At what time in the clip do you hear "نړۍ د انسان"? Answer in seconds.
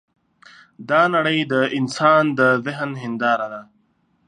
1.15-2.23